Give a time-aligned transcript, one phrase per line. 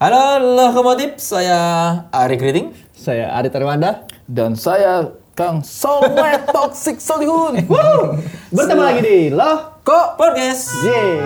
[0.00, 1.60] Halo Lokomotif, saya
[2.08, 2.72] Ari Kriting.
[2.96, 4.08] Saya Ari Tarwanda.
[4.24, 7.68] Dan saya Kang Soleh Toxic Solihun.
[7.68, 8.16] Woo!
[8.48, 10.72] Bertemu lagi di Loh Kok Podcast.
[10.88, 11.20] Yeay.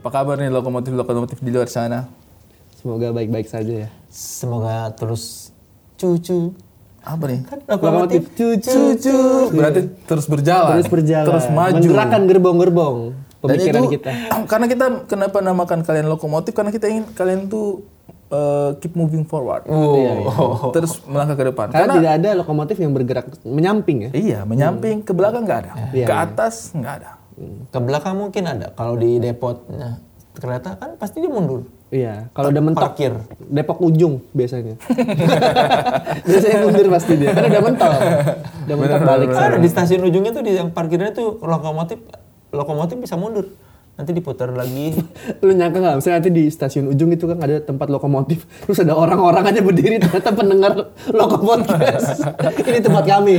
[0.00, 2.08] Apa kabar nih lokomotif-lokomotif di luar sana?
[2.72, 3.88] Semoga baik-baik saja ya.
[4.08, 5.52] Semoga terus
[6.00, 6.56] cucu.
[7.00, 7.40] Apa nih?
[7.64, 9.18] Lokomotif cucu.
[9.52, 10.76] Berarti terus berjalan.
[10.78, 11.28] Terus berjalan.
[11.32, 11.80] Terus maju.
[11.80, 12.96] Menggerakkan gerbong-gerbong
[13.40, 14.10] Dan pemikiran itu, kita.
[14.50, 16.52] Karena kita kenapa namakan kalian lokomotif?
[16.52, 17.88] Karena kita ingin kalian tuh
[18.30, 19.64] uh, keep moving forward.
[19.68, 20.70] Oh.
[20.76, 21.66] Terus melangkah ke depan.
[21.72, 24.10] Karena tidak ada lokomotif yang bergerak menyamping ya.
[24.12, 25.72] Iya, menyamping ke belakang nggak ada.
[25.92, 27.10] Iya, ke atas nggak ada.
[27.72, 28.76] Ke belakang mungkin ada.
[28.76, 30.00] Kalau di depotnya
[30.36, 31.66] kereta kan pasti dia mundur.
[31.90, 33.12] Iya, kalau udah mentok Parkir.
[33.50, 34.78] Depok ujung biasanya.
[36.30, 37.34] biasanya mundur pasti dia.
[37.34, 37.92] Karena udah mentok.
[38.62, 39.28] Udah mentok balik.
[39.34, 41.98] Ada di stasiun ujungnya tuh di yang parkirnya tuh lokomotif
[42.54, 43.50] lokomotif bisa mundur.
[43.98, 45.02] Nanti diputar lagi.
[45.42, 45.94] Lu nyangka nggak?
[45.98, 49.98] Misalnya nanti di stasiun ujung itu kan ada tempat lokomotif, terus ada orang-orang aja berdiri
[49.98, 51.74] ternyata pendengar lokomotif.
[52.70, 53.34] Ini tempat kami.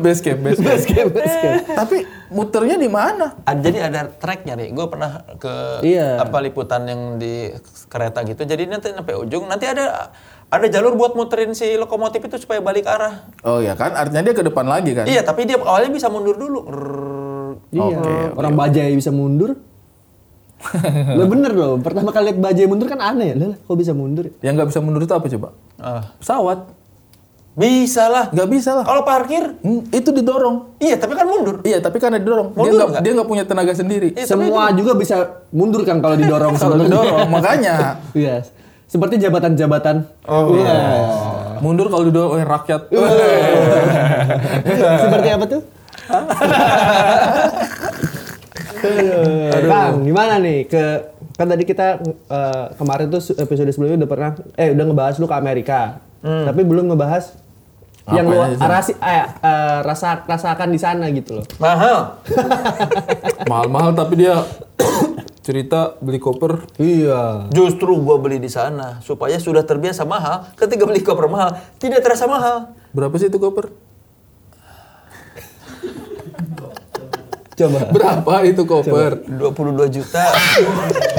[0.04, 0.68] base camp, base camp.
[0.68, 1.60] Base camp, base camp.
[1.84, 1.96] Tapi
[2.32, 3.36] muternya di mana?
[3.44, 4.72] Jadi ada tracknya nih.
[4.72, 6.20] Gue pernah ke Iya.
[6.22, 7.52] apa liputan yang di
[7.88, 8.42] kereta gitu.
[8.44, 10.12] Jadi nanti sampai ujung nanti ada
[10.46, 13.26] ada jalur buat muterin si lokomotif itu supaya balik arah.
[13.42, 15.04] Oh ya kan, artinya dia ke depan lagi kan?
[15.04, 16.60] Iya, tapi dia awalnya bisa mundur dulu.
[17.74, 19.58] Iya, orang bajai bisa mundur.
[21.18, 23.34] Lah bener loh, pertama kali lihat bajai mundur kan aneh.
[23.34, 24.30] Lah kok bisa mundur?
[24.40, 25.48] Yang nggak bisa mundur itu apa coba?
[25.76, 26.02] Ah.
[26.22, 26.58] Pesawat.
[27.56, 28.24] Bisa lah.
[28.28, 28.84] Nggak bisa lah.
[28.84, 30.76] Kalau parkir, Hmm, itu didorong.
[30.76, 31.56] iya tapi kan mundur.
[31.64, 32.52] Iya, tapi karena didorong.
[32.52, 33.00] Dia Mundur nggak nggak?
[33.00, 34.08] dia nggak punya tenaga sendiri.
[34.12, 35.14] Iya, Semua juga bisa
[35.50, 38.44] mundur kan kalau didorong Kalau didorong, makanya Iya.
[38.86, 39.96] Seperti jabatan-jabatan.
[40.24, 40.76] Oh, Iya.
[41.58, 42.92] mundur kalau didorong oleh rakyat.
[45.02, 45.60] Seperti apa tuh?
[48.76, 49.50] Aduh.
[49.66, 50.82] Kang, gimana nih ke
[51.34, 55.34] kan tadi kita eh, kemarin tuh episode sebelumnya udah pernah eh udah ngebahas lu ke
[55.34, 55.80] Amerika.
[56.20, 57.45] Tapi belum ngebahas
[58.14, 61.46] yang lu rasi, eh, eh, rasa rasakan di sana gitu loh.
[61.58, 62.22] Mahal.
[63.50, 64.46] Mahal-mahal tapi dia
[65.42, 66.70] cerita beli koper.
[66.78, 67.50] Iya.
[67.50, 70.46] Justru gua beli di sana supaya sudah terbiasa mahal.
[70.54, 72.78] Ketika beli koper mahal, tidak terasa mahal.
[72.94, 73.74] Berapa sih itu koper?
[77.56, 77.80] Coba.
[77.88, 79.26] Berapa itu koper?
[79.26, 80.24] 22 juta.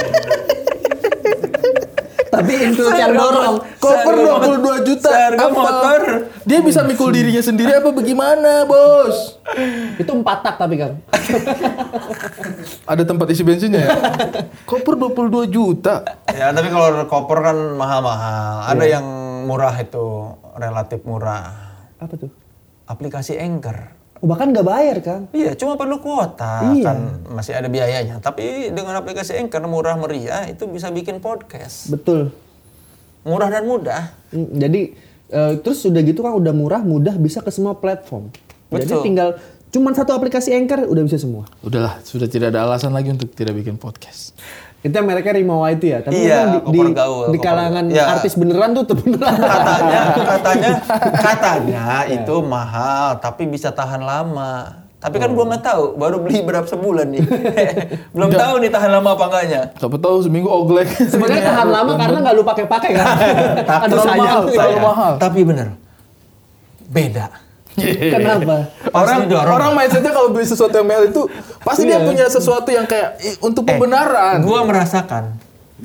[2.59, 3.55] Include yang dorong.
[3.77, 4.47] Koper Seharga
[4.81, 5.09] 22 juta.
[5.09, 5.53] seharga Apa?
[5.53, 6.01] motor.
[6.43, 9.37] Dia bisa mikul dirinya sendiri apa bagaimana, Bos?
[9.95, 10.93] Itu empat tak tapi kan.
[12.85, 13.89] Ada tempat isi bensinnya ya?
[14.63, 16.03] Koper 22 juta.
[16.27, 18.67] ya, tapi kalau koper kan mahal-mahal.
[18.67, 19.05] Ada yang
[19.45, 20.05] murah itu,
[20.55, 21.51] relatif murah.
[21.97, 22.31] Apa tuh?
[22.85, 23.97] Aplikasi Anchor.
[24.17, 25.21] Oh, bahkan nggak bayar kan?
[25.29, 26.89] Iya, cuma perlu kuota Iya.
[26.89, 26.97] kan
[27.29, 28.17] masih ada biayanya.
[28.17, 31.93] Tapi dengan aplikasi Anchor murah meriah itu bisa bikin podcast.
[31.93, 32.33] Betul.
[33.27, 34.01] Murah dan mudah.
[34.31, 34.81] Hmm, Jadi
[35.27, 38.31] eh, terus udah gitu kan udah murah, mudah bisa ke semua platform.
[38.67, 39.03] Jadi Betul.
[39.03, 39.29] tinggal
[39.67, 41.43] cuman satu aplikasi Anchor udah bisa semua.
[41.59, 44.31] Udahlah, sudah tidak ada alasan lagi untuk tidak bikin podcast.
[44.79, 45.99] Itu yang mereka Rimawa itu ya.
[45.99, 47.83] Tapi Iya, kan di, di, gaul, di kalangan.
[47.91, 48.07] Ya.
[48.13, 49.35] artis beneran tuh beneran.
[49.35, 50.69] Katanya, katanya,
[51.27, 52.23] katanya Iya.
[52.23, 54.86] itu mahal, tapi bisa tahan lama.
[54.97, 57.21] Tapi kan gua nggak tahu, baru beli berapa sebulan nih.
[58.17, 59.61] Belum tahu nih tahan lama apa enggaknya.
[59.73, 60.89] Siapa tahu seminggu oglek.
[60.89, 63.05] Sebenarnya tahan lama karena nggak lu pakai-pakai kan.
[63.85, 64.17] Aduh terlalu sayang.
[64.17, 64.81] mahal, terlalu sayang.
[64.83, 65.13] mahal.
[65.17, 65.67] Tapi bener,
[66.87, 67.25] beda.
[67.77, 68.73] Kenapa?
[68.89, 69.53] orang didorong.
[69.53, 71.21] orang mindsetnya kalau beli sesuatu yang mahal itu
[71.61, 72.07] pasti dia Iya.
[72.09, 74.41] punya sesuatu yang kayak "Ih, untuk Eh, pembenaran.
[74.41, 75.37] Gua merasakan,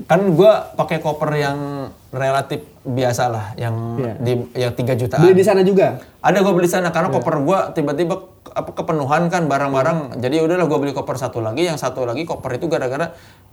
[0.09, 1.59] kan gua pakai koper yang
[2.09, 4.13] relatif biasa lah, yang Iya.
[4.17, 5.21] di yang 3 jutaan.
[5.21, 6.01] Beli di sana juga.
[6.19, 10.21] Ada gue beli sana karena koper gua tiba-tiba apa kepenuhan kan barang-barang.
[10.21, 13.13] Jadi udahlah gua beli koper satu lagi, yang satu lagi koper itu gara-gara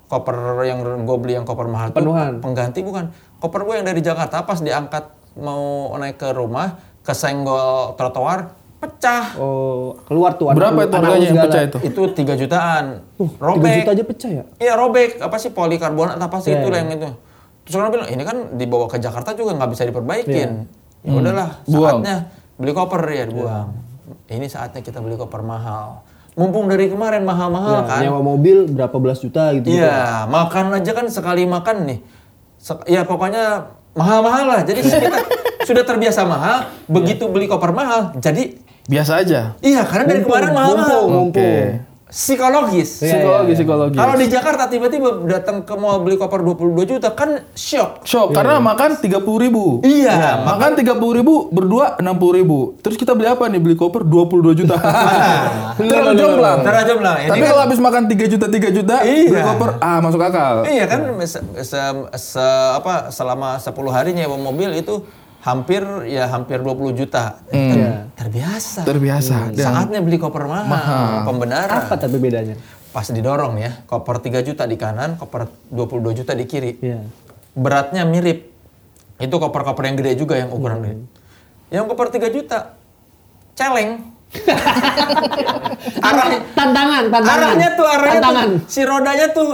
[0.10, 2.42] koper yang gue beli yang koper mahal Penuhan.
[2.42, 3.14] pengganti bukan.
[3.38, 5.06] Koper gue yang dari Jakarta pas diangkat
[5.38, 9.38] mau naik ke rumah kesenggol trotoar pecah.
[9.38, 10.50] Oh, keluar tuh.
[10.50, 11.78] Berapa itu harganya yang pecah itu?
[11.84, 12.86] Itu 3 jutaan.
[13.22, 13.76] Uh, 3 robek.
[13.84, 14.44] juta aja pecah ya?
[14.58, 16.78] Iya robek, apa sih polikarbonat apa sih Iya, itu iya.
[16.82, 17.10] yang itu.
[17.68, 20.50] Terus orang bilang ini kan dibawa ke Jakarta juga nggak bisa diperbaikin.
[21.00, 22.02] Ya udahlah, Buang.
[22.02, 22.18] saatnya
[22.60, 23.68] beli koper ya dibuang.
[24.28, 26.02] Ini saatnya kita beli koper mahal.
[26.34, 28.00] Mumpung dari kemarin mahal-mahal Ya, kan.
[28.00, 29.70] nyewa mobil berapa belas juta gitu.
[29.70, 32.00] Iya, makan aja kan sekali makan nih.
[32.56, 34.62] Sek- ya pokoknya mahal-mahal lah.
[34.62, 35.20] Jadi kita
[35.62, 39.54] sudah terbiasa mahal, begitu beli koper mahal, jadi Biasa aja.
[39.60, 41.00] iya karena dari kemarin mahal-mahal.
[41.06, 41.38] Mumpung, mumpung.
[41.38, 41.89] Oke.
[42.10, 43.00] Psikologis.
[43.00, 43.96] Iya, Psikologi, psikologi.
[43.96, 46.58] Kalau di Jakarta tiba-tiba datang ke mall beli koper 22
[46.90, 48.02] juta kan shock.
[48.02, 49.80] Shock, karena makan 30 ribu.
[49.82, 52.74] Iya, makan 30 ribu, berdua 60 ribu.
[52.80, 53.62] Terus kita beli apa nih?
[53.62, 54.76] Beli koper 22 juta.
[55.78, 56.60] Terlalu jomplang.
[56.60, 59.42] Bilang, ini Tapi kan- kalau habis makan 3 juta, 3 juta, beli Iya.
[59.46, 60.66] koper, ah masuk akal.
[60.66, 62.42] Iya kan se, se- se-
[62.74, 65.06] apa selama 10 hari nyewa mobil itu
[65.40, 65.82] hampir
[66.12, 67.40] ya hampir 20 juta.
[67.52, 67.72] Hmm.
[67.76, 67.92] Iya.
[68.16, 68.82] Terbiasa.
[68.84, 69.36] Terbiasa.
[69.56, 71.88] Dan Saatnya beli koper mahal, pembenaran.
[71.88, 72.60] Apa tapi bedanya?
[72.90, 76.82] Pas didorong ya, koper 3 juta di kanan, koper 22 juta di kiri.
[76.82, 77.06] Iya.
[77.56, 78.50] Beratnya mirip.
[79.20, 80.96] Itu koper-koper yang gede juga yang ukuran gede.
[81.70, 82.58] Yang koper 3 juta
[83.56, 84.19] celeng.
[86.00, 87.34] Arah Tantangan, tantangan.
[87.34, 88.48] arahnya tuh arahnya tantangan.
[88.52, 89.48] tuh si rodanya tuh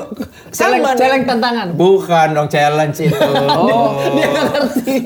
[0.50, 1.00] Celeng, sama nih.
[1.00, 1.68] celeng tantangan.
[1.74, 3.16] Bukan dong challenge itu.
[3.56, 4.98] Oh, dia nggak ngerti.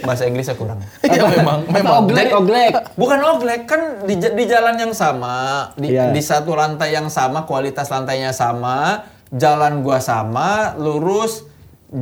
[0.00, 0.78] Bahasa Inggrisnya kurang.
[1.00, 1.94] Iya memang, Apa memang.
[2.02, 2.72] oglek, oglek.
[2.94, 6.10] Bukan oglek kan di, di jalan yang sama, di, Iya.
[6.10, 11.46] di satu lantai yang sama, kualitas lantainya sama, jalan gua sama, lurus.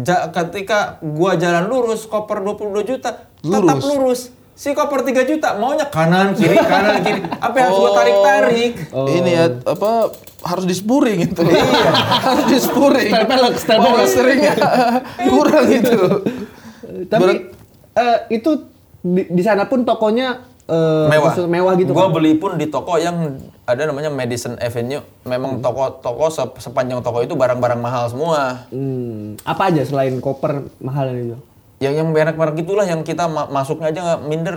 [0.03, 4.31] Ja- ketika gua jalan lurus, koper 22 juta, tetap Lurus.
[4.53, 7.21] Si koper 3 juta maunya kanan kiri kanan kiri.
[7.35, 8.73] Apa yang harus gua tarik-tarik?
[8.93, 10.13] Ini ya apa
[10.43, 11.41] harus dispuring itu.
[12.27, 13.09] harus dispuring.
[13.11, 13.89] Stempelek, stempelek.
[13.89, 14.55] Power steeringnya
[15.33, 15.99] kurang itu.
[17.07, 17.47] Tapi Berat-
[17.97, 18.51] eh, itu
[19.01, 21.33] di, di sana pun tokonya eh, mewah.
[21.33, 22.15] maksud- mewah gitu Gua kan?
[22.15, 25.01] beli pun di toko yang ada namanya Madison Avenue.
[25.23, 28.69] Memang toko toko sep- sepanjang toko itu barang-barang mahal semua.
[28.69, 31.39] Hmm, apa aja selain koper mahal itu?
[31.81, 34.57] Yang yang merek-merek itulah yang kita ma- masuknya aja nggak minder.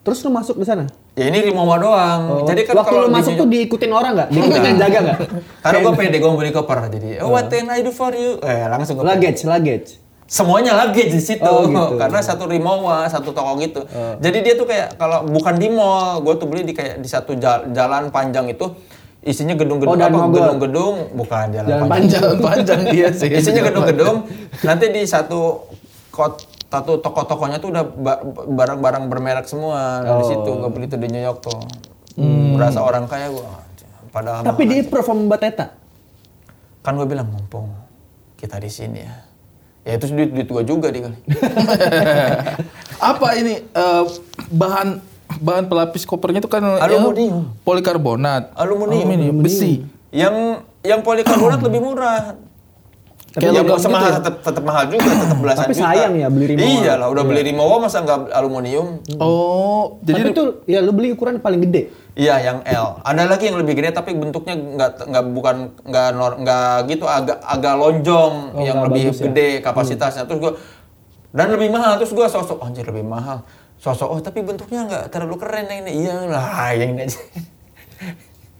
[0.00, 0.86] Terus lu masuk di sana?
[1.12, 2.46] Ya ini Rimowa doang.
[2.46, 2.80] Jadi kan Oh.
[2.80, 4.28] Waktu kalau lu masuk tuh diikutin orang nggak?
[4.30, 5.18] Diikutin yang jaga nggak?
[5.66, 8.38] karena gue pede gue beli koper jadi oh, what can I do for you?
[8.40, 9.98] Eh langsung gue Luggage, luggage.
[10.28, 11.96] semuanya lagi di situ Oh, gitu.
[12.00, 13.82] karena satu Rimowa satu toko gitu.
[14.16, 17.34] Jadi dia tuh kayak kalau bukan di mall, gue tuh beli di kayak di satu
[17.34, 18.78] jal- jalan panjang itu
[19.20, 22.22] isinya gedung-gedung Oh, apa gedung-gedung bukan jalan, Jalan panjang.
[22.22, 23.26] Jalan panjang dia sih.
[23.28, 24.16] Isinya gedung-gedung.
[24.62, 25.66] Nanti di satu
[26.68, 30.26] satu toko-tokonya tuh udah ba- barang-barang bermerek semua dari Oh.
[30.26, 31.58] situ gue beli tuh di New York tuh.
[32.14, 32.52] Hmm.
[32.52, 33.46] Berasa orang kaya gue.
[34.08, 35.66] Padahal Tapi dia perform Mbak Teta.
[36.78, 37.68] kan gue bilang mumpung
[38.34, 39.14] kita di sini ya.
[39.84, 41.18] Ya itu duit duit gue juga di kali.
[43.12, 44.04] Apa ini eh,
[44.48, 44.88] bahan
[45.38, 47.52] bahan pelapis kopernya itu kan ya, Aluminium.
[47.60, 49.38] polikarbonat, Aluminium.
[49.38, 49.84] besi.
[50.08, 52.36] Yang yang polikarbonat lebih murah.
[53.28, 54.18] Tapi ya logam semahal gitu ya?
[54.18, 55.84] tetap tetap mahal juga, tetap belasan Tapi juta.
[55.84, 56.68] sayang ya beli Rimowa.
[56.74, 58.86] Iya lah, udah beli Rimowa masa nggak aluminium?
[59.16, 61.92] Oh, Jadi jadi itu ya lu beli ukuran paling gede.
[62.14, 62.98] Iya, yang L.
[62.98, 67.38] Ada lagi yang lebih gede tapi bentuknya nggak nggak bukan nggak nor- nggak gitu agak
[67.38, 69.24] agak lonjong Oh, yang lebih bagus ya?
[69.28, 70.24] gede kapasitasnya.
[70.24, 70.52] Terus gua
[71.28, 73.44] dan lebih mahal terus gua sosok anjir lebih mahal.
[73.76, 75.92] Sosok oh tapi bentuknya nggak terlalu keren yang ini.
[76.02, 77.20] Iya lah, yang ini aja.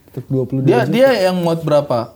[0.09, 2.15] Untuk 22 dia dia yang muat berapa?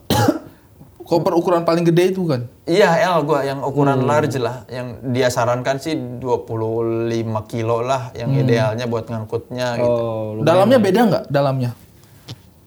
[1.13, 2.49] Koper ukuran paling gede itu kan?
[2.65, 3.69] Iya, L gua yang Hmm.
[3.69, 4.65] ukuran large lah.
[4.73, 9.93] Yang dia sarankan sih 25 kilo lah yang idealnya buat ngangkutnya gitu.
[9.93, 10.41] Hmm.
[10.41, 11.25] Oh, Dalamnya beda nggak?
[11.29, 11.77] Dalamnya?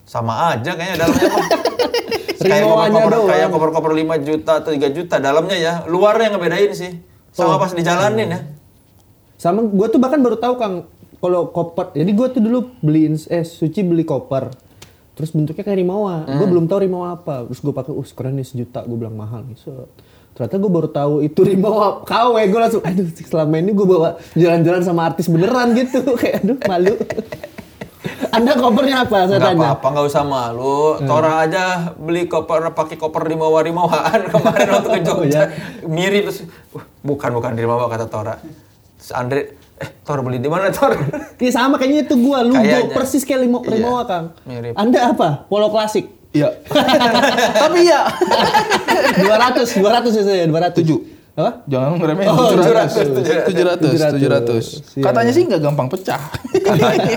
[0.06, 1.30] Sama aja kayaknya dalamnya
[2.46, 5.74] kayak koper-koper kayak koper-koper 5 juta atau 3 juta dalamnya ya.
[5.90, 6.92] Luarnya yang ngebedain sih.
[7.42, 7.50] Oh.
[7.50, 8.40] Sama pas dijalanin ya.
[9.42, 10.86] Sama gue tuh bahkan baru tahu Kang
[11.18, 11.98] kalau koper.
[11.98, 14.54] Jadi gue tuh dulu beliin eh Suci beli koper.
[15.16, 16.28] Terus bentuknya kayak Rimawa.
[16.30, 17.48] Gue belum tahu Rimawa apa.
[17.48, 18.84] Terus gue pakai, uh keren nih sejuta.
[18.84, 19.56] Gue bilang mahal nih.
[19.56, 19.88] Set.
[20.34, 22.36] Ternyata gue baru tahu itu Rimawa KW.
[22.46, 26.04] Gue langsung, aduh selama ini gue bawa jalan-jalan sama artis beneran gitu.
[26.20, 26.94] kayak aduh malu.
[28.28, 29.26] Anda kopernya apa?
[29.26, 29.66] Saya Enggak tanya.
[29.72, 30.80] apa-apa, enggak usah malu.
[30.94, 31.08] Hmm.
[31.08, 31.64] Tora aja
[31.96, 35.32] beli koper pakai koper Rimawa Rimawaan kemarin waktu ke Oh, Jogja.
[35.32, 35.46] ya?
[35.88, 38.36] Mirip terus "Wah, bukan bukan Rimawa kata Tora.
[39.00, 39.42] Terus Andre,
[39.76, 40.96] eh Tor beli di mana Tor?
[41.42, 42.38] Iya sama kayaknya itu gue.
[42.42, 42.92] Lu Kayaknya.
[42.92, 44.26] persis kayak Limo, Iya, Kang.
[44.44, 44.74] mirip.
[44.74, 45.30] Anda apa?
[45.46, 46.08] Polo klasik.
[46.32, 46.52] Iya.
[47.64, 48.08] Tapi ya.
[49.16, 50.80] 200, 200 ya saya, 200.
[50.80, 51.00] Tujuh.
[51.36, 51.68] Apa?
[51.68, 52.28] Jangan ngeremehin.
[52.32, 53.52] Oh, 700.
[53.52, 53.92] 700.
[53.92, 54.96] 700.
[54.96, 55.04] 700.
[55.04, 56.22] Katanya sih nggak gampang pecah.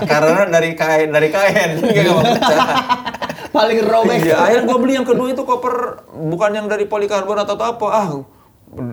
[0.03, 2.59] Karena dari kain dari kain nggak mau pecah.
[3.49, 4.19] Paling robek.
[4.21, 7.85] Iya, akhirnya gue beli yang kedua itu koper bukan yang dari polikarbonat atau apa.
[7.87, 8.07] Ah,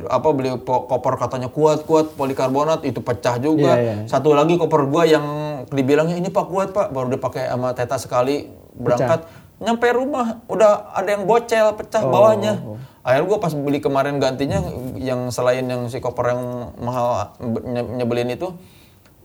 [0.07, 3.77] apa beli koper katanya kuat-kuat polikarbonat itu pecah juga.
[3.77, 3.95] Iya, iya.
[4.09, 5.25] Satu lagi koper gua yang
[5.69, 9.29] dibilangnya ini Pak kuat Pak, baru dipakai sama Teta sekali berangkat.
[9.57, 12.61] Nyampe rumah udah ada yang bocel pecah Oh, bawahnya.
[13.01, 14.65] Akhirnya gua pas beli kemarin gantinya
[14.95, 16.43] yang selain yang si koper yang
[16.77, 18.53] mahal nye- nyebelin itu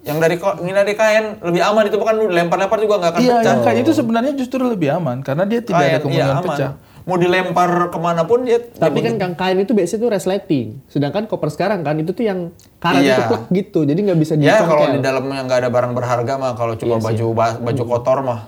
[0.02, 3.46] yang dari ini dari kain lebih aman itu bukan lempar-lempar juga nggak akan Iya, pecah.
[3.46, 6.46] yang kayak itu sebenarnya justru lebih aman karena dia tidak ada Kain, iya, kemungkinan aman.
[6.50, 6.72] pecah.
[7.12, 8.64] Mau dilempar ke mana pun dia.
[8.64, 10.80] Tapi kan kang kain itu biasanya tuh resleting.
[10.88, 13.14] Sedangkan koper sekarang kan itu tuh yang karet Iya.
[13.14, 13.80] itu plek gitu.
[13.84, 14.96] Jadi nggak bisa ya kalau dicongkel.
[14.96, 18.40] di dalamnya nggak ada barang berharga mah kalau cuma baju ba- baju kotor mah.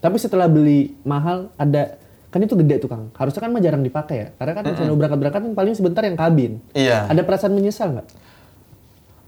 [0.00, 3.12] Tapi setelah beli mahal ada kan itu gede tuh Kang.
[3.12, 4.28] Harusnya kan mah jarang dipakai ya.
[4.34, 6.56] Karena kan kalau berangkat-berangkat kan paling sebentar yang kabin.
[6.72, 7.04] Iya.
[7.04, 8.08] Ada perasaan menyesal nggak?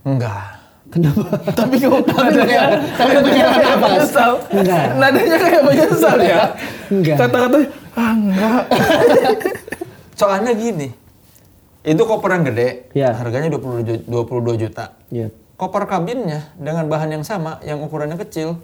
[0.03, 0.45] Enggak.
[0.89, 1.25] Kenapa?
[1.57, 3.87] Tapi kok nadanya tapi kayak ada apa?
[3.87, 4.31] menyesal.
[4.51, 4.83] Enggak.
[4.93, 6.41] Nadanya kayak menyesal ya.
[6.87, 7.17] Enggak.
[7.17, 8.63] Kata-katanya ah enggak.
[10.19, 10.89] Soalnya gini.
[11.83, 13.11] Itu koper yang gede, Iya.
[13.11, 14.95] harganya 22 ju- 22 juta.
[15.09, 15.27] Iya.
[15.53, 18.63] Koper kabinnya dengan bahan yang sama, yang ukurannya kecil.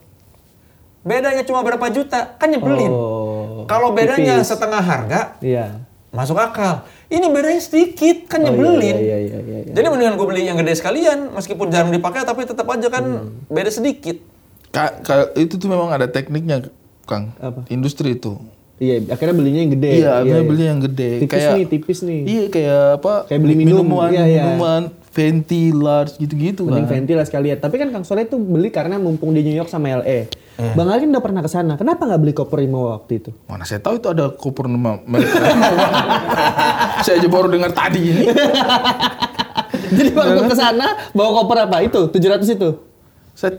[1.00, 2.88] Bedanya cuma berapa juta, kan nyebelin.
[2.88, 4.48] Oh, Kalau bedanya tipis.
[4.48, 5.84] setengah harga, Iya.
[6.10, 6.88] masuk akal.
[7.08, 8.96] Ini bedanya sedikit, kan Oh, iya, nyebelin.
[8.96, 9.74] iya, iya, iya, iya.
[9.74, 13.48] Jadi mendingan gue beli yang gede sekalian, meskipun jarang dipakai, tapi tetap aja kan Hmm.
[13.48, 14.16] beda sedikit.
[14.70, 16.68] Ka- ka- itu tuh memang ada tekniknya,
[17.04, 17.36] Kang.
[17.38, 17.68] Apa?
[17.68, 18.36] Industri itu.
[18.80, 19.92] Iya, akhirnya belinya yang gede.
[19.92, 21.12] Iya, akhirnya beli yang gede.
[21.20, 22.22] Tipis kayak nih, tipis nih.
[22.24, 23.14] Iya, kayak apa?
[23.28, 23.84] Kayak beli minum.
[23.84, 24.44] minuman, Iya, iya.
[24.48, 24.82] minuman,
[25.12, 26.96] venti, large gitu-gitu Mending kan.
[26.96, 27.60] venti lah sekalian.
[27.60, 30.32] Tapi kan Kang Soleh tuh beli karena mumpung di New York sama LA.
[30.60, 30.76] Eh.
[30.76, 31.76] Bang Ali kan udah pernah ke sana.
[31.76, 33.32] Kenapa nggak beli koper Rimo waktu itu?
[33.48, 35.00] Mana saya tahu itu ada koper nama
[37.04, 38.24] saya aja baru dengar tadi ini.
[39.98, 41.78] Jadi waktu ke sana bawa koper apa?
[41.80, 42.70] Itu 700 itu.
[43.34, 43.56] Saya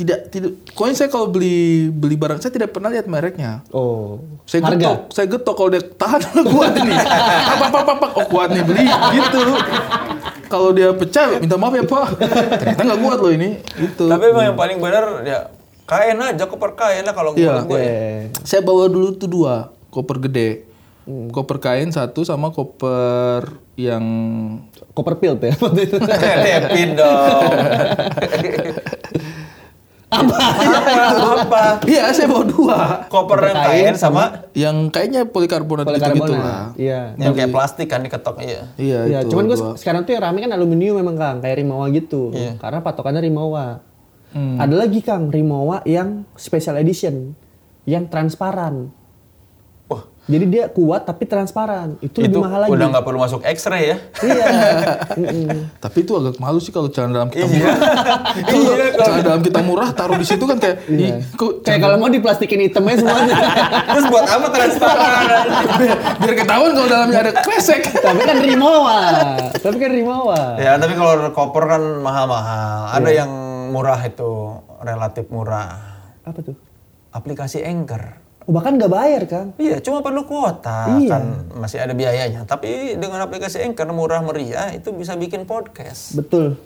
[0.00, 3.60] tidak tidak koin saya kalau beli beli barang saya tidak pernah lihat mereknya.
[3.68, 4.16] Oh.
[4.42, 4.80] Saya Harga?
[4.80, 6.94] getok, saya getok kalau dia tahan kuat ini.
[6.96, 9.40] Apa apa apa, oh kuat nih beli gitu.
[10.48, 12.06] Kalau dia pecah minta maaf ya Pak.
[12.56, 13.60] Ternyata nggak kuat loh ini.
[13.76, 14.08] Itu.
[14.08, 15.38] Tapi emang yang paling benar ya
[15.84, 17.60] kain aja, koper kain lah kalau Iya.
[17.60, 17.78] menurut gue.
[17.78, 17.92] ya.
[18.42, 20.64] Saya bawa dulu tuh dua koper gede.
[21.28, 23.42] Koper kain satu sama koper
[23.74, 24.04] yang
[24.92, 25.56] koper pil tuh ya.
[26.58, 27.52] Depin dong.
[30.10, 30.36] apa?
[31.40, 31.62] Apa?
[31.86, 32.78] Iya, saya bawa dua.
[33.06, 36.26] Koper yang kain sama Yang kayaknya polikarbonat, Polikarbonat.
[36.26, 36.62] gitu-gitu lah.
[36.74, 37.00] Iya.
[37.16, 38.62] yang kayak plastik kan diketok iya.
[38.74, 39.30] Iya, Iya, itu.
[39.30, 42.30] cuman gue sekarang tuh yang rame kan aluminium memang Kang, kayak Rimowa gitu.
[42.30, 42.58] Iya.
[42.58, 43.80] Karena patokannya Rimowa.
[44.30, 44.58] Hmm.
[44.58, 47.34] Ada lagi Kang, Rimowa yang special edition,
[47.84, 48.90] yang transparan.
[50.30, 51.98] Jadi dia kuat tapi transparan.
[51.98, 52.70] Itu, itu lebih mahal lagi.
[52.70, 53.96] udah nggak perlu masuk X-ray ya.
[54.20, 54.44] Iya.
[55.84, 57.50] Tapi itu agak malu sih kalau celana dalam kita Iya.
[57.50, 57.76] murah.
[58.46, 61.08] Kalau Iya, kalau- celana dalam kita murah taruh di situ kan kayak Iya.
[61.10, 63.34] "Ih, kok Kayak kalau mau diplastikin hitamnya semuanya.
[63.90, 65.24] Terus buat apa transparan?
[65.76, 67.82] biar, biar ketahuan kalau dalamnya ada kresek.
[67.90, 68.98] tapi kan Rimowa.
[69.52, 70.40] tapi kan Rimowa.
[70.56, 72.94] ya, tapi kalau koper kan mahal-mahal.
[72.94, 73.30] Ada yang
[73.68, 74.30] murah itu,
[74.80, 75.74] relatif murah.
[76.22, 76.54] Apa tuh?
[77.10, 78.29] Aplikasi Anchor.
[78.50, 79.54] Oh, bahkan nggak bayar Kang.
[79.62, 81.14] Iya, cuma perlu kuota Iya.
[81.14, 81.22] kan
[81.54, 82.42] masih ada biayanya.
[82.50, 86.18] Tapi dengan aplikasi Anchor murah meriah itu bisa bikin podcast.
[86.18, 86.58] Betul.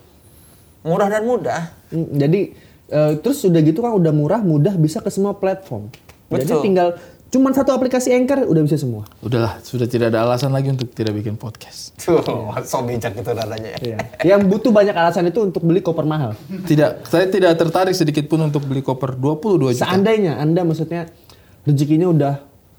[0.80, 1.76] Murah dan mudah.
[1.92, 2.40] Mm, Jadi
[2.88, 5.92] eh, terus udah gitu kan udah murah, mudah bisa ke semua platform.
[6.32, 6.64] Jadi Betul.
[6.64, 6.88] tinggal
[7.28, 9.04] cuman satu aplikasi Anchor udah bisa semua.
[9.20, 11.92] Udahlah, sudah tidak ada alasan lagi untuk tidak bikin podcast.
[12.00, 12.24] Tuh,
[12.64, 13.78] so bijak itu nadanya ya.
[13.84, 13.98] Iya.
[14.24, 16.32] Yang butuh banyak alasan itu untuk beli koper mahal.
[16.48, 19.84] Tidak, saya tidak tertarik sedikit pun untuk beli koper 22 juta.
[19.84, 21.12] Seandainya Anda maksudnya
[21.64, 22.35] rezekinya udah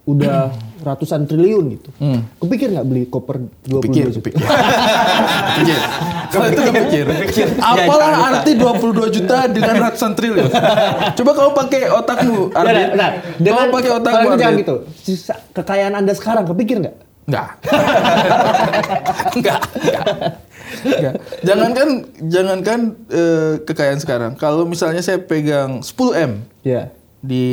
[0.06, 0.54] udah
[0.86, 1.90] ratusan triliun gitu.
[2.38, 4.22] Kepikir nggak beli koper 22 Pikir, juta?
[4.22, 4.38] pikir.
[5.58, 5.80] Pikir.
[6.30, 7.06] Kalau itu kepikir.
[7.58, 10.46] Apalah arti 22 juta dengan ratusan triliun?
[11.18, 13.12] Coba kamu pakai otakmu, bentar.
[13.42, 14.76] Dengan Kamu pakai otakmu, itu jangan gitu.
[14.94, 16.96] Sisa kekayaan Anda sekarang kepikir nggak?
[17.26, 17.50] Enggak.
[19.34, 19.60] Enggak.
[20.86, 21.14] Enggak.
[21.42, 21.90] Jangankan
[22.30, 24.32] jangankan eh, kekayaan sekarang.
[24.38, 26.94] Kalau misalnya saya pegang 10 M Ya.
[27.26, 27.46] Di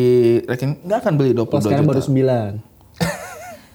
[0.45, 1.93] rekening nggak akan beli 22 Kalau sekarang juta.
[1.97, 2.73] baru 9.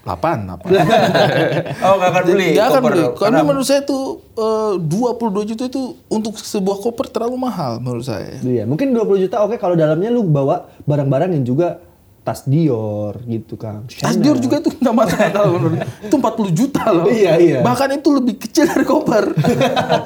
[0.08, 1.84] 8, 8.
[1.84, 3.02] Oh, nggak akan beli Nggak akan beli.
[3.04, 3.98] Karena Karena menurut saya itu
[4.40, 8.40] eh, 22 juta itu untuk sebuah koper terlalu mahal menurut saya.
[8.40, 11.84] Iya, mungkin 20 juta oke kalau dalamnya lu bawa barang-barang yang juga
[12.24, 13.88] tas Dior gitu Kang.
[13.88, 17.06] Tas Dior juga itu nggak masuk akal menurut Itu 40 juta loh.
[17.08, 17.58] Iya, iya.
[17.64, 19.32] Bahkan itu lebih kecil dari koper.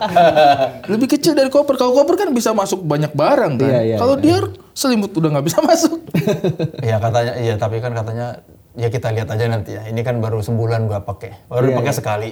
[0.92, 1.75] lebih kecil dari koper.
[1.75, 3.70] Kalau koper kan bisa masuk banyak barang kan.
[3.70, 4.22] Iya, iya, Kalau iya.
[4.22, 6.00] Dior selimut udah nggak bisa masuk.
[6.80, 8.42] Iya katanya, iya tapi kan katanya
[8.76, 9.84] ya kita lihat aja nanti ya.
[9.88, 12.30] Ini kan baru sebulan gua pakai, baru Iya, pakai sekali.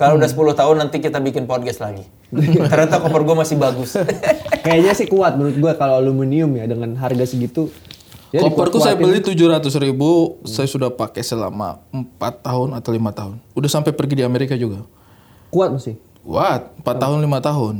[0.00, 2.08] Kalau udah 10 tahun nanti kita bikin podcast lagi.
[2.32, 4.00] Ternyata koper gua masih bagus.
[4.64, 7.68] Kayaknya sih kuat menurut gua kalau aluminium ya dengan harga segitu.
[8.30, 12.14] Ya Koperku saya beli 700 ribu, saya sudah pakai selama 4
[12.46, 13.42] tahun atau lima tahun.
[13.58, 14.86] Udah sampai pergi di Amerika juga.
[15.50, 15.98] kuat masih.
[16.22, 16.70] What?
[16.86, 17.74] 4 tahun 5 tahun.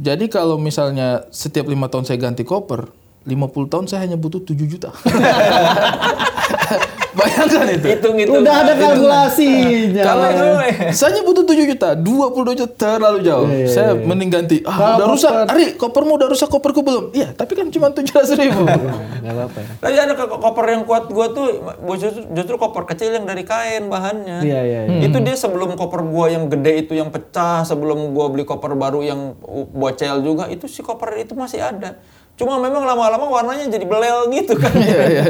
[0.00, 2.88] Jadi kalau misalnya setiap lima tahun saya ganti koper,
[3.24, 4.92] 50 tahun saya hanya butuh 7 juta.
[7.14, 7.86] Bayangkan itu.
[7.86, 8.30] Hitung itu.
[8.32, 10.02] Udah ada kalkulasinya.
[10.02, 10.90] Kalau Iya.
[10.90, 13.46] saya hanya butuh 7 juta, 22 juta terlalu jauh.
[13.46, 14.58] Iya, iya, saya mending ganti.
[14.60, 15.30] Ah, udah rusak.
[15.30, 17.04] koper- Ari, kopermu udah rusak, koperku belum.
[17.12, 18.66] Iya, tapi kan cuma 700 ribu.
[18.66, 19.68] Enggak apa-apa ya.
[19.78, 21.46] Tapi ada ko- koper yang kuat gua tuh
[21.94, 24.42] justru, justru koper kecil yang dari kain bahannya.
[24.42, 25.00] Iya, iya, iya.
[25.04, 29.00] Itu dia sebelum koper gua yang gede itu yang pecah, sebelum gua beli koper baru
[29.00, 29.38] yang
[29.70, 31.94] bocel juga, itu si koper itu masih ada.
[32.34, 34.74] Cuma memang lama-lama warnanya jadi belel gitu kan.
[34.82, 35.24] Iya iya.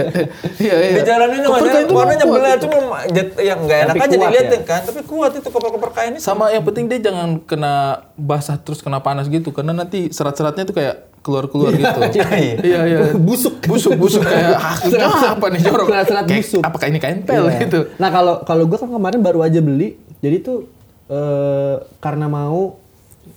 [0.56, 0.94] Iya iya.
[0.96, 2.64] Di jalan ini warnanya, itu warnanya kuat belel, itu.
[2.64, 4.60] cuma jet- yang nggak enak aja kuat dilihatin ya.
[4.64, 4.80] kan.
[4.82, 6.24] Tapi kuat itu koper-koper kain itu.
[6.24, 7.74] Sama yang penting dia jangan kena
[8.14, 12.00] basah terus kena panas gitu karena nanti serat-seratnya tuh kayak keluar-keluar gitu.
[12.16, 12.54] Iya, iya.
[12.58, 12.98] Iya iya.
[13.14, 13.60] Busuk.
[13.64, 14.56] Busuk busuk kayak
[15.04, 15.86] ah, apa nih jorok.
[15.86, 16.62] Serat-serat busuk.
[16.62, 17.68] Apakah ini kain pel Iya.
[17.68, 17.80] gitu.
[18.00, 20.64] Nah kalau kalau gue kan kemarin baru aja beli, jadi tuh
[21.06, 22.80] eh, karena mau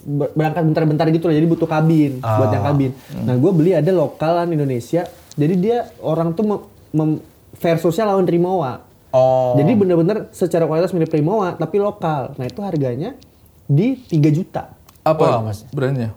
[0.07, 2.91] berangkat bentar-bentar gitu loh, jadi butuh kabin buat yang kabin.
[3.19, 6.59] Nah gue beli ada lokalan Indonesia, jadi dia orang tuh mem,
[6.93, 7.21] mem-
[7.53, 8.87] versusnya lawan Rimowa.
[9.09, 9.55] Oh.
[9.55, 12.35] Jadi bener-bener secara kualitas mirip Rimowa tapi lokal.
[12.35, 13.19] Nah itu harganya
[13.63, 14.71] di 3 juta.
[15.01, 15.67] Apa Wah, Mas.
[15.69, 16.15] brandnya?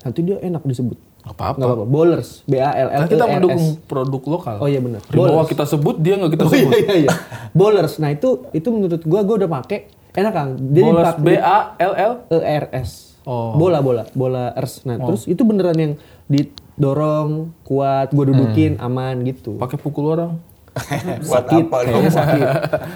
[0.00, 0.96] Nanti dia enak disebut.
[1.22, 1.58] Apa-apa.
[1.58, 1.84] Apa-apa.
[1.84, 3.34] Bowlers, B A L L Kan kita R S.
[3.34, 4.56] mendukung produk lokal.
[4.60, 5.02] Oh iya benar.
[5.06, 6.72] Ribawa kita sebut dia nggak kita Oh iya sebut.
[6.78, 7.10] iya iya.
[7.50, 7.98] Bowlers.
[7.98, 10.50] Nah itu itu menurut gua gua udah pakai enak Kang.
[10.70, 12.12] Jadi B A L L.
[12.30, 13.05] E R S.
[13.26, 13.58] Oh.
[13.58, 14.86] Bola bola bola ers.
[14.86, 15.92] Nah terus itu beneran yang
[16.30, 19.58] didorong kuat, gua dudukin aman gitu.
[19.58, 20.38] Pakai pukul orang.
[21.26, 22.46] Buat Sakit, apa kayaknya sakit.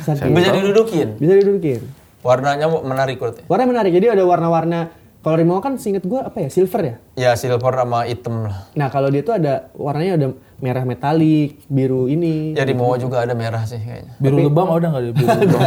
[0.06, 0.30] sakit.
[0.30, 1.08] Bisa didudukin.
[1.18, 1.80] Bisa didudukin.
[2.20, 3.42] Warnanya menarik berarti.
[3.48, 3.90] Warna menarik.
[3.96, 4.92] Jadi ada warna-warna.
[5.20, 6.96] Kalau Rimo kan seinget gua apa ya silver ya.
[7.14, 8.72] Ya silver sama hitam lah.
[8.72, 12.56] Nah kalau dia tuh ada warnanya ada merah metalik, biru ini.
[12.56, 14.16] Ya di Moa juga ada merah sih kayaknya.
[14.16, 15.60] Biru lebam ada nggak dia biru lebam?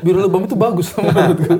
[0.00, 1.48] biru lebam itu bagus menurutku.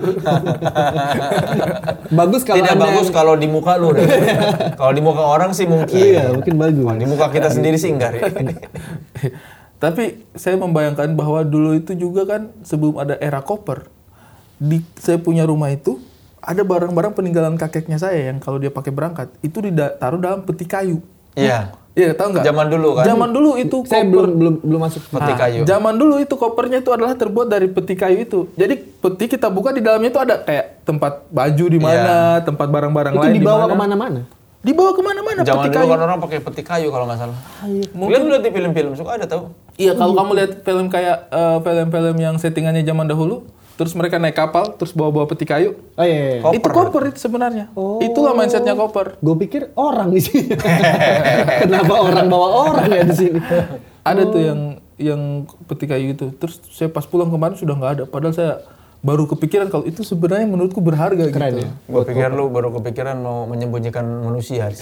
[2.12, 4.04] Bagus kalau Tidak Anda- bagus kalau di muka lu deh.
[4.74, 5.96] kalau di muka orang sih mungkin.
[5.96, 6.84] Iya mungkin bagus.
[6.84, 8.20] Kalau di muka kita sendiri sih enggak.
[9.78, 10.04] Tapi
[10.36, 13.88] saya membayangkan bahwa dulu itu juga kan sebelum ada era koper,
[14.54, 15.96] di saya punya rumah itu
[16.42, 20.98] ada barang-barang peninggalan kakeknya saya yang kalau dia pakai berangkat itu ditaruh dalam peti kayu.
[21.32, 21.70] Iya.
[21.92, 22.40] Iya, tahu nggak?
[22.42, 23.04] Zaman dulu kan?
[23.04, 24.10] Zaman dulu itu Saya koper.
[24.10, 25.02] belum belum belum masuk.
[25.06, 25.60] Peti Nah, kayu.
[25.62, 28.48] Zaman dulu itu kopernya itu adalah terbuat dari peti kayu itu.
[28.54, 33.12] Jadi peti kita buka di dalamnya itu ada kayak tempat baju di mana, tempat barang-barang
[33.14, 33.68] lain di dibawa mana.
[33.68, 34.20] ke mana-mana.
[34.62, 35.90] Dibawa ke mana-mana Zaman peti dulu kayu.
[35.90, 37.38] kan orang pakai peti kayu kalau nggak salah.
[37.62, 37.84] iya.
[37.92, 39.42] Kalian lihat di film-film suka ada tahu?
[39.74, 43.44] Iya, kalau kamu lihat film kayak eh, film-film yang settingannya zaman dahulu,
[43.74, 45.76] terus mereka naik kapal, terus bawa-bawa peti kayu.
[45.96, 46.38] Oh iya.
[46.38, 46.40] iya.
[46.44, 46.56] Koper.
[46.58, 47.72] Itu koper itu sebenarnya.
[48.02, 49.16] Itulah mindsetnya koper.
[49.18, 50.54] Gue pikir orang di sini.
[51.66, 53.38] Kenapa orang bawa orang ya di sini?
[54.02, 54.60] Ada tuh yang
[55.00, 55.20] yang
[55.66, 56.30] peti kayu itu.
[56.36, 58.04] Terus saya pas pulang kemarin sudah nggak ada.
[58.04, 58.52] Padahal saya
[59.02, 61.66] baru kepikiran kalau itu sebenarnya menurutku berharga Keren gitu.
[61.66, 61.70] ya.
[61.90, 64.70] Gue pikir lu baru kepikiran mau menyembunyikan manusia.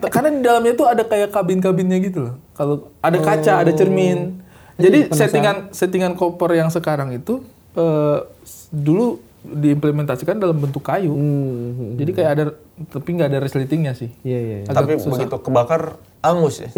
[0.14, 2.34] Karena di dalamnya tuh ada kayak kabin-kabinnya gitu loh.
[2.54, 4.42] Kalau ada kaca, ada cermin.
[4.80, 11.12] Jadi settingan settingan koper yang sekarang itu eh, s- dulu diimplementasikan dalam bentuk kayu.
[11.12, 11.96] Hmm.
[11.96, 12.44] Jadi kayak ada
[12.86, 14.12] tapi nggak ada resletingnya sih.
[14.20, 14.56] Iya iya.
[14.62, 14.68] iya.
[14.68, 16.68] Tapi begitu kebakar angus ya.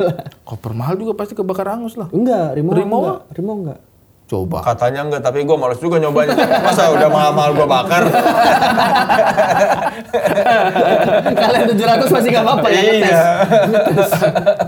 [0.48, 2.06] Koper mahal juga pasti kebakar angus lah.
[2.10, 3.18] Enggak, Rimo, Rimo enggak.
[3.34, 3.78] Rimo enggak.
[4.30, 4.64] Coba.
[4.64, 6.32] Katanya enggak, tapi gue males juga nyobanya.
[6.64, 8.02] Masa udah mahal-mahal gue bakar?
[11.42, 13.12] Kalian 700 masih enggak apa-apa ya ngetes.
[13.12, 13.24] iya.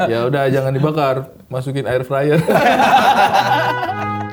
[0.12, 1.16] ya udah jangan dibakar,
[1.48, 2.40] masukin air fryer.